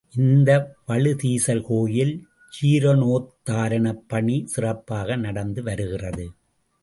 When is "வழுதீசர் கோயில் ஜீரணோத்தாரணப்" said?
0.87-4.01